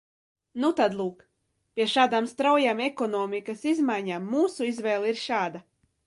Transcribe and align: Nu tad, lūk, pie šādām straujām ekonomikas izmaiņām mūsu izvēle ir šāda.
Nu 0.61 0.69
tad, 0.77 0.93
lūk, 1.01 1.19
pie 1.79 1.85
šādām 1.91 2.29
straujām 2.31 2.81
ekonomikas 2.85 3.61
izmaiņām 3.73 4.25
mūsu 4.31 4.67
izvēle 4.71 5.13
ir 5.13 5.21
šāda. 5.25 5.63